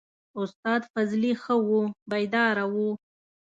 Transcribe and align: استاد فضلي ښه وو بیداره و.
استاد 0.41 0.81
فضلي 0.93 1.33
ښه 1.41 1.55
وو 1.67 1.81
بیداره 2.11 2.65
و. 2.73 2.75